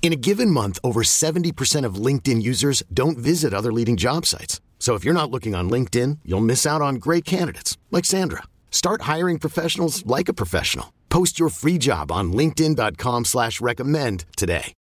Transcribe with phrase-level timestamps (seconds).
[0.00, 4.62] In a given month, over 70% of LinkedIn users don't visit other leading job sites.
[4.78, 8.44] So if you're not looking on LinkedIn, you'll miss out on great candidates like Sandra.
[8.70, 10.94] Start hiring professionals like a professional.
[11.10, 14.72] Post your free job on LinkedIn.com slash recommend today.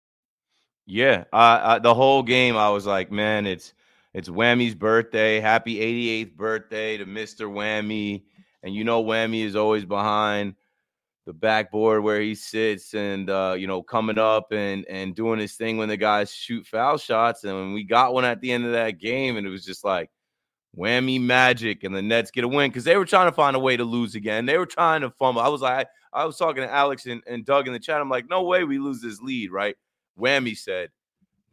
[0.87, 1.25] Yeah.
[1.33, 3.75] Uh, the whole game, I was like, man, it's
[4.14, 5.41] it's Whammy's birthday.
[5.41, 5.77] Happy
[6.25, 7.50] 88th birthday to Mr.
[7.50, 8.22] Whammy.
[8.62, 10.55] And you know Whammy is always behind
[11.27, 15.55] the backboard where he sits and uh, you know coming up and and doing his
[15.56, 18.64] thing when the guys shoot foul shots and when we got one at the end
[18.64, 20.08] of that game and it was just like
[20.77, 23.58] whammy magic and the Nets get a win because they were trying to find a
[23.58, 24.47] way to lose again.
[24.47, 25.41] They were trying to fumble.
[25.41, 28.00] I was like, I, I was talking to Alex and, and Doug in the chat.
[28.00, 29.77] I'm like, no way we lose this lead, right?
[30.20, 30.91] Whammy said,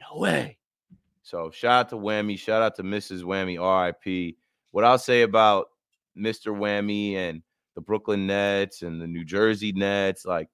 [0.01, 0.57] no way.
[1.21, 3.23] So shout out to Whammy, shout out to Mrs.
[3.23, 4.35] Whammy, RIP.
[4.71, 5.67] What I'll say about
[6.17, 6.53] Mr.
[6.53, 7.41] Whammy and
[7.75, 10.25] the Brooklyn Nets and the New Jersey Nets.
[10.25, 10.49] Like,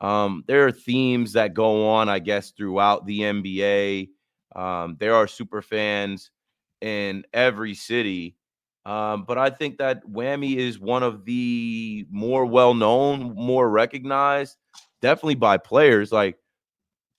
[0.00, 4.08] um, there are themes that go on, I guess, throughout the NBA.
[4.54, 6.30] Um, there are super fans
[6.80, 8.36] in every city.
[8.86, 14.56] Um, but I think that Whammy is one of the more well known, more recognized,
[15.02, 16.36] definitely by players like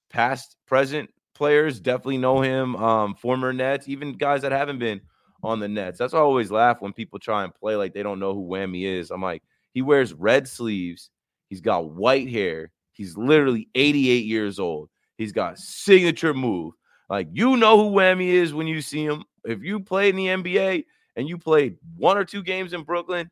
[0.10, 2.76] past, present players definitely know him.
[2.76, 5.02] Um, former Nets, even guys that haven't been
[5.44, 5.98] on the Nets.
[5.98, 8.48] That's why I always laugh when people try and play like they don't know who
[8.48, 9.12] Whammy is.
[9.12, 11.10] I'm like, he wears red sleeves.
[11.48, 12.72] He's got white hair.
[12.92, 14.90] He's literally 88 years old.
[15.18, 16.74] He's got signature move.
[17.10, 19.24] Like you know who Whammy is when you see him.
[19.46, 20.86] If you played in the NBA
[21.16, 23.30] and you played one or two games in Brooklyn,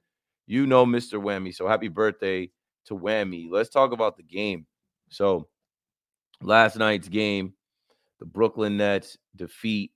[0.47, 1.22] you know Mr.
[1.22, 1.53] Whammy.
[1.53, 2.50] So happy birthday
[2.85, 3.47] to Whammy.
[3.51, 4.66] Let's talk about the game.
[5.09, 5.47] So
[6.41, 7.53] last night's game,
[8.19, 9.91] the Brooklyn Nets defeat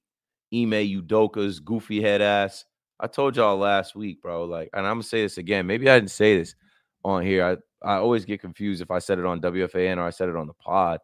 [0.53, 2.65] Ime Udoka's goofy head ass.
[2.99, 4.45] I told y'all last week, bro.
[4.45, 5.65] Like, and I'm gonna say this again.
[5.65, 6.55] Maybe I didn't say this
[7.03, 7.43] on here.
[7.83, 10.35] I, I always get confused if I said it on WFAN or I said it
[10.35, 10.99] on the pod.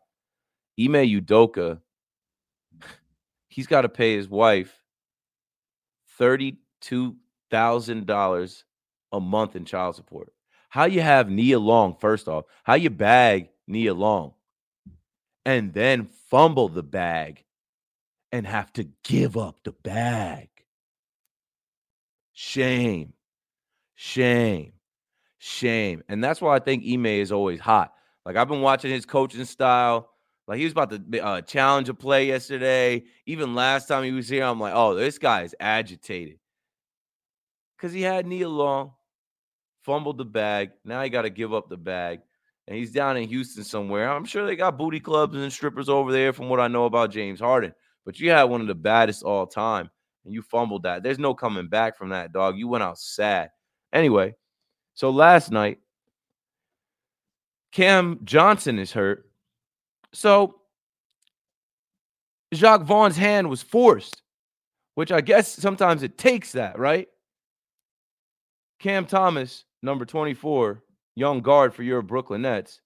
[0.80, 1.80] Ime Udoka,
[3.48, 4.78] he's got to pay his wife
[6.18, 7.16] thirty-two
[7.50, 8.64] thousand dollars
[9.12, 10.32] a month in child support.
[10.70, 14.34] How you have Nia Long, first off, how you bag Nia Long
[15.48, 17.46] and then fumble the bag
[18.32, 20.50] and have to give up the bag.
[22.34, 23.14] Shame,
[23.96, 24.74] shame,
[25.38, 26.04] shame.
[26.08, 27.94] And that's why I think Ime is always hot.
[28.26, 30.10] Like I've been watching his coaching style.
[30.48, 33.04] Like he was about to uh, challenge a play yesterday.
[33.26, 36.38] Even last time he was here, I'm like, oh, this guy is agitated
[37.76, 38.92] because he had Nia Long,
[39.82, 40.72] fumbled the bag.
[40.86, 42.20] Now he got to give up the bag,
[42.68, 44.10] and he's down in Houston somewhere.
[44.10, 47.12] I'm sure they got booty clubs and strippers over there, from what I know about
[47.12, 47.74] James Harden
[48.08, 49.90] but you had one of the baddest all time
[50.24, 51.04] and you fumbled that.
[51.04, 52.58] There's no coming back from that, dog.
[52.58, 53.50] You went out sad.
[53.92, 54.34] Anyway,
[54.94, 55.80] so last night,
[57.74, 59.30] Cam Johnson is hurt.
[60.14, 60.62] So
[62.54, 64.22] Jacque Vaughn's hand was forced,
[64.96, 67.10] which I guess sometimes it takes that, right?
[68.80, 70.82] Cam Thomas, number 24,
[71.16, 72.80] young guard for your Brooklyn Nets,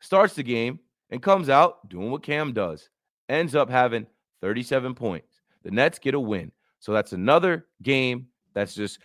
[0.00, 0.80] starts the game
[1.10, 2.88] and comes out doing what Cam does.
[3.28, 4.04] Ends up having
[4.42, 5.40] 37 points.
[5.62, 6.52] The Nets get a win.
[6.80, 8.98] So that's another game that's just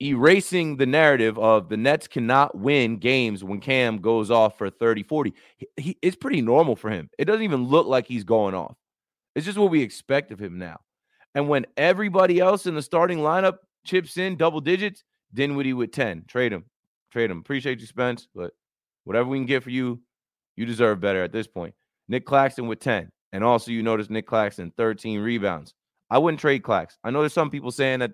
[0.00, 5.02] erasing the narrative of the Nets cannot win games when Cam goes off for 30,
[5.02, 5.34] 40.
[5.56, 7.10] He, he, it's pretty normal for him.
[7.18, 8.76] It doesn't even look like he's going off.
[9.34, 10.78] It's just what we expect of him now.
[11.34, 15.04] And when everybody else in the starting lineup chips in double digits,
[15.34, 16.24] Dinwiddie with 10.
[16.28, 16.64] Trade him.
[17.10, 17.38] Trade him.
[17.38, 18.52] Appreciate you, Spence, but
[19.04, 20.00] whatever we can get for you,
[20.56, 21.74] you deserve better at this point.
[22.08, 23.10] Nick Claxton with 10.
[23.32, 25.74] And also, you notice Nick Claxton, 13 rebounds.
[26.10, 26.96] I wouldn't trade Clax.
[27.04, 28.12] I know there's some people saying that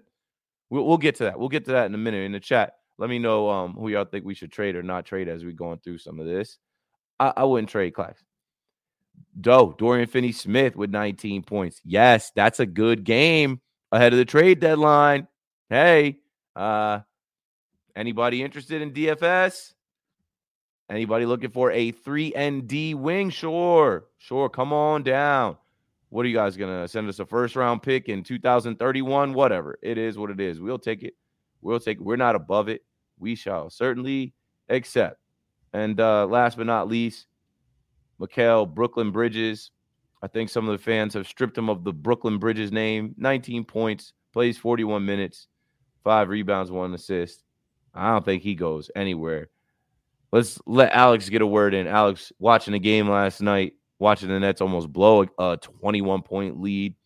[0.70, 1.38] we'll, we'll, get to that.
[1.38, 2.74] We'll get to that in a minute in the chat.
[2.98, 5.52] Let me know um, who y'all think we should trade or not trade as we're
[5.52, 6.58] going through some of this.
[7.20, 8.16] I, I wouldn't trade Clax.
[9.40, 11.80] Doe, Dorian Finney Smith with 19 points.
[11.84, 13.60] Yes, that's a good game
[13.92, 15.28] ahead of the trade deadline.
[15.70, 16.18] Hey,
[16.56, 17.00] uh,
[17.94, 19.73] anybody interested in DFS?
[20.90, 23.30] Anybody looking for a 3 and D wing?
[23.30, 24.04] Sure.
[24.18, 24.48] Sure.
[24.48, 25.56] Come on down.
[26.10, 29.32] What are you guys going to send us a first round pick in 2031?
[29.32, 29.78] Whatever.
[29.82, 30.60] It is what it is.
[30.60, 31.14] We'll take it.
[31.62, 32.04] We'll take it.
[32.04, 32.84] We're not above it.
[33.18, 34.34] We shall certainly
[34.68, 35.18] accept.
[35.72, 37.26] And uh, last but not least,
[38.20, 39.70] Mikal Brooklyn Bridges.
[40.22, 43.14] I think some of the fans have stripped him of the Brooklyn Bridges name.
[43.18, 45.48] 19 points, plays 41 minutes,
[46.02, 47.42] five rebounds, one assist.
[47.94, 49.50] I don't think he goes anywhere
[50.34, 51.86] let's let Alex get a word in.
[51.86, 56.96] Alex, watching the game last night, watching the Nets almost blow a 21 point lead.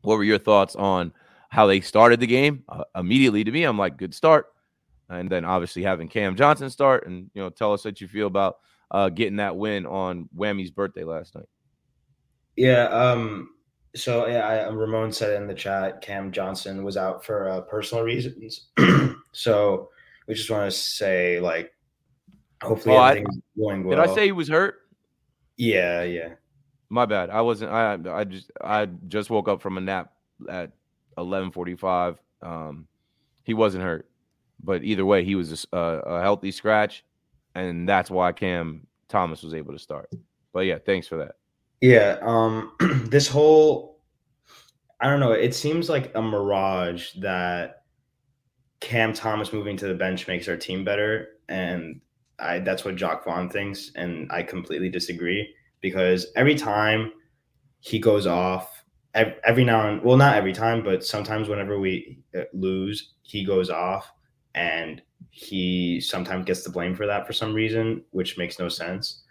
[0.00, 1.12] What were your thoughts on
[1.50, 2.64] how they started the game?
[2.66, 4.46] Uh, immediately to me, I'm like, good start.
[5.10, 8.26] And then obviously having Cam Johnson start and, you know, tell us what you feel
[8.26, 8.56] about
[8.90, 11.48] uh, getting that win on Whammy's birthday last night.
[12.56, 12.84] Yeah.
[12.84, 13.50] Um,
[13.94, 18.02] so yeah, I, Ramon said in the chat, Cam Johnson was out for uh, personal
[18.02, 18.68] reasons.
[19.32, 19.90] so
[20.26, 21.72] we just want to say like
[22.62, 23.96] Hopefully, oh, everything's I, going well.
[23.96, 24.76] Did I say he was hurt?
[25.56, 26.34] Yeah, yeah.
[26.88, 27.30] My bad.
[27.30, 27.72] I wasn't.
[27.72, 30.12] I I just I just woke up from a nap
[30.48, 30.72] at
[31.18, 32.18] eleven forty five.
[32.42, 32.86] Um,
[33.44, 34.08] he wasn't hurt,
[34.62, 37.04] but either way, he was a, a healthy scratch,
[37.54, 40.10] and that's why Cam Thomas was able to start.
[40.52, 41.36] But yeah, thanks for that.
[41.80, 42.18] Yeah.
[42.22, 42.72] Um,
[43.10, 43.96] this whole
[45.00, 45.32] I don't know.
[45.32, 47.82] It seems like a mirage that
[48.80, 52.00] Cam Thomas moving to the bench makes our team better, and
[52.38, 57.12] I that's what Jacque Vaughn thinks, and I completely disagree because every time
[57.80, 58.84] he goes off,
[59.14, 63.44] every, every now and well, not every time, but sometimes whenever we uh, lose, he
[63.44, 64.10] goes off,
[64.54, 69.22] and he sometimes gets the blame for that for some reason, which makes no sense.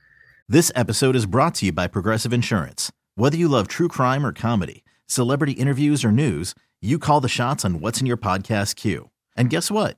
[0.47, 2.91] This episode is brought to you by Progressive Insurance.
[3.15, 7.65] Whether you love true crime or comedy, celebrity interviews or news, you call the shots
[7.65, 9.09] on what's in your podcast queue.
[9.35, 9.97] And guess what?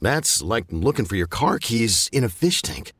[0.00, 2.92] That's like looking for your car keys in a fish tank.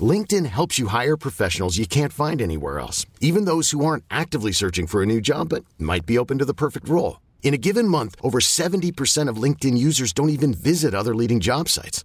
[0.00, 4.50] LinkedIn helps you hire professionals you can't find anywhere else, even those who aren't actively
[4.50, 7.20] searching for a new job but might be open to the perfect role.
[7.44, 11.68] In a given month, over 70% of LinkedIn users don't even visit other leading job
[11.68, 12.04] sites.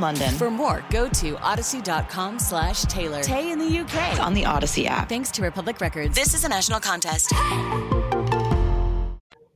[0.00, 0.34] London.
[0.34, 3.22] For more, go to audacy.com slash Taylor.
[3.22, 4.12] Tay in the UK.
[4.12, 5.08] It's on the Audacy app.
[5.08, 6.14] Thanks to Republic Records.
[6.14, 7.32] This is a national contest.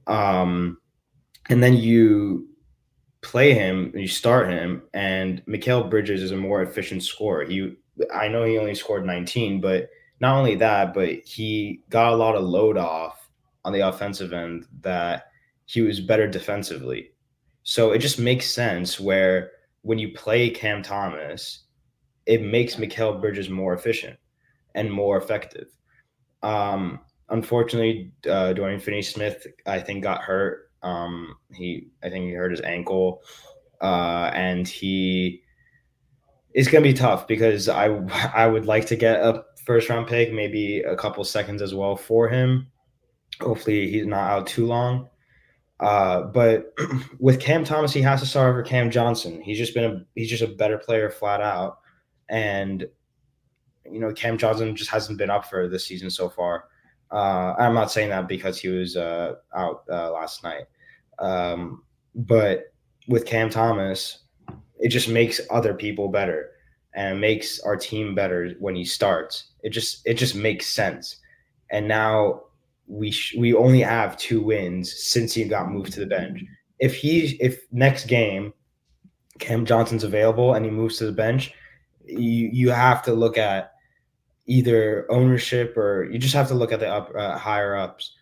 [0.07, 0.79] Um,
[1.49, 2.49] and then you
[3.23, 7.45] play him, you start him, and Mikal Bridges is a more efficient scorer.
[7.45, 7.77] He,
[8.13, 9.89] I know he only scored 19, but
[10.21, 13.29] not only that, but he got a lot of load off
[13.65, 15.29] on the offensive end that
[15.67, 17.13] he was better defensively.
[17.63, 21.65] So it just makes sense where when you play Cam Thomas,
[22.27, 24.19] it makes Mikal Bridges more efficient
[24.75, 25.69] and more effective.
[26.43, 30.71] Um, unfortunately, uh, Dorian Finney-Smith, I think, got hurt.
[30.83, 33.23] Um, he, I think, he hurt his ankle,
[33.81, 35.43] uh, and he
[36.55, 37.87] is going to be tough because I,
[38.35, 41.97] I would like to get a first round pick, maybe a couple seconds as well
[41.97, 42.69] for him.
[43.41, 45.09] Hopefully, he's not out too long.
[45.83, 46.73] Uh, but
[47.19, 49.43] with Cam Thomas, he has to start over Cam Johnson.
[49.43, 51.81] He's just been a he's just a better player flat out,
[52.29, 52.87] and
[53.91, 56.69] you know Cam Johnson just hasn't been up for this season so far.
[57.11, 60.67] Uh, I'm not saying that because he was uh, out uh, last night,
[61.19, 61.83] um,
[62.15, 62.73] but
[63.09, 64.21] with Cam Thomas,
[64.79, 66.51] it just makes other people better
[66.95, 69.47] and makes our team better when he starts.
[69.65, 71.17] It just it just makes sense.
[71.73, 72.43] And now
[72.87, 76.43] we sh- we only have two wins since he got moved to the bench.
[76.79, 78.53] If he if next game
[79.39, 81.53] Cam Johnson's available and he moves to the bench,
[82.05, 83.73] you you have to look at
[84.47, 88.17] either ownership or you just have to look at the up uh, higher ups.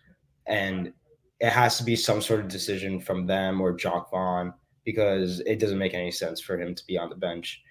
[0.47, 0.93] And
[1.39, 4.53] it has to be some sort of decision from them or Jacque Vaughn
[4.85, 7.61] because it doesn't make any sense for him to be on the bench.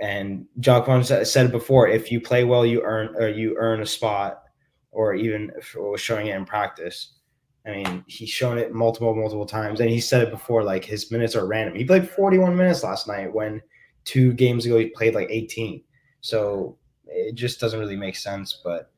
[0.00, 3.86] And Jacque Vaughn said before: if you play well, you earn or you earn a
[3.86, 4.42] spot,
[4.92, 5.52] or even
[5.96, 7.14] showing it in practice.
[7.66, 10.62] I mean, he's shown it multiple, multiple times, and he said it before.
[10.64, 11.76] Like his minutes are random.
[11.76, 13.60] He played 41 minutes last night when
[14.04, 15.82] two games ago he played like 18.
[16.22, 18.60] So it just doesn't really make sense.
[18.64, 18.90] But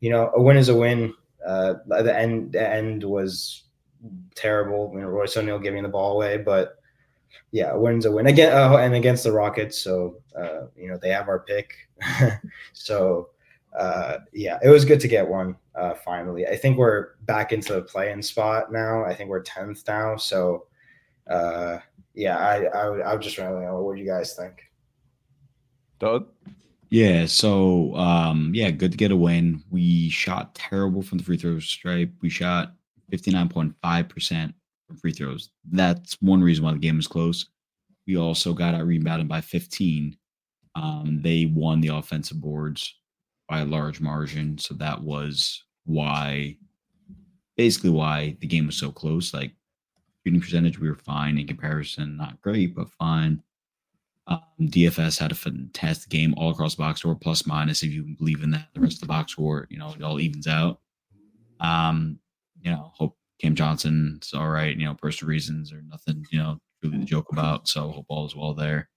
[0.00, 1.14] you know, a win is a win.
[1.46, 3.64] Uh, the end, the end was
[4.34, 4.90] terrible.
[4.94, 6.76] You know, Royce O'Neale giving the ball away, but
[7.52, 9.78] yeah, a win's a win again, uh, and against the Rockets.
[9.78, 11.74] So uh, you know they have our pick.
[12.72, 13.30] so
[13.78, 16.46] uh, yeah, it was good to get one uh, finally.
[16.46, 19.04] I think we're back into the play-in spot now.
[19.04, 20.16] I think we're tenth now.
[20.16, 20.66] So
[21.28, 21.78] uh,
[22.14, 24.62] yeah, I I would, I would just really know what do you guys think,
[25.98, 26.26] Doug?
[26.90, 29.62] Yeah, so um, yeah, good to get a win.
[29.70, 32.10] We shot terrible from the free throw stripe.
[32.20, 32.74] We shot
[33.12, 34.54] 59.5%
[34.88, 35.50] from free throws.
[35.70, 37.46] That's one reason why the game was close.
[38.08, 40.16] We also got out rebounded by 15.
[40.74, 42.99] Um, they won the offensive boards
[43.50, 44.56] by a large margin.
[44.56, 46.56] So that was why,
[47.56, 49.34] basically, why the game was so close.
[49.34, 49.52] Like
[50.24, 52.16] shooting percentage, we were fine in comparison.
[52.16, 53.42] Not great, but fine.
[54.28, 58.14] Um, DFS had a fantastic game all across the box score, plus minus, if you
[58.18, 58.68] believe in that.
[58.74, 60.78] The rest of the box score, you know, it all evens out.
[61.58, 62.20] Um,
[62.62, 64.76] you know, hope Cam Johnson's all right.
[64.76, 67.66] You know, personal reasons or nothing, you know, really to joke about.
[67.66, 68.88] So hope all is well there.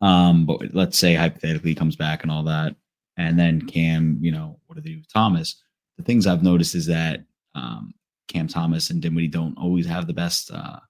[0.00, 2.76] Um, but let's say hypothetically he comes back and all that,
[3.16, 5.62] and then Cam, you know, what do they do with Thomas?
[5.96, 7.94] The things I've noticed is that um,
[8.28, 10.80] Cam Thomas and Dinwiddie don't always have the best uh,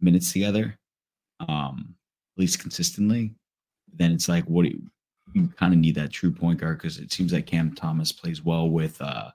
[0.00, 0.78] minutes together,
[1.48, 1.94] um,
[2.36, 3.34] at least consistently.
[3.92, 4.82] Then it's like, what do you,
[5.34, 8.44] you kind of need that true point guard because it seems like Cam Thomas plays
[8.44, 9.30] well with uh,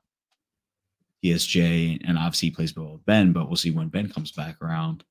[1.24, 4.62] DSJ and obviously he plays well with Ben, but we'll see when Ben comes back
[4.62, 5.04] around.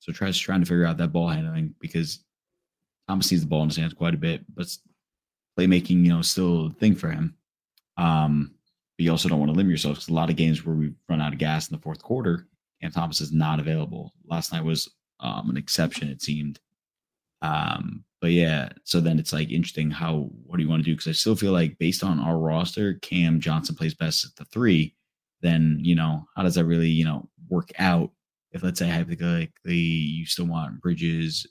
[0.00, 2.20] So tries trying to figure out that ball handling because
[3.08, 4.68] Thomas sees the ball in his hands quite a bit, but
[5.58, 7.36] playmaking, you know, still a thing for him.
[7.96, 8.54] Um,
[8.96, 10.92] but you also don't want to limit yourself because a lot of games where we
[11.08, 12.46] run out of gas in the fourth quarter,
[12.80, 14.12] Cam Thomas is not available.
[14.26, 14.88] Last night was
[15.20, 16.60] um, an exception, it seemed.
[17.42, 20.94] Um, but yeah, so then it's like interesting how what do you want to do?
[20.94, 24.46] Because I still feel like based on our roster, Cam Johnson plays best at the
[24.46, 24.94] three.
[25.42, 28.10] Then you know how does that really you know work out?
[28.52, 31.46] If let's say hypothetically you still want Bridges,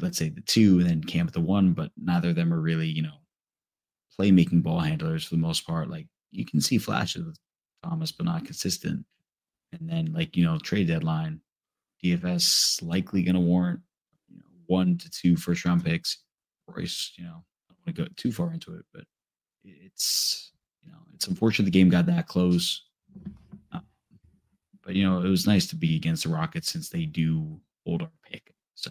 [0.00, 2.60] let's say the two, and then Cam at the one, but neither of them are
[2.60, 3.18] really you know
[4.18, 5.90] playmaking ball handlers for the most part.
[5.90, 7.36] Like you can see flashes of
[7.82, 9.04] Thomas, but not consistent.
[9.72, 11.40] And then like you know trade deadline,
[12.04, 13.80] DFS likely going to warrant
[14.28, 16.18] you know, one to two first round picks.
[16.68, 19.04] Royce, you know, I don't want to go too far into it, but
[19.64, 20.52] it's
[20.82, 22.82] you know it's unfortunate the game got that close.
[23.72, 23.80] Uh,
[24.84, 28.02] but you know it was nice to be against the Rockets since they do hold
[28.02, 28.54] our pick.
[28.74, 28.90] So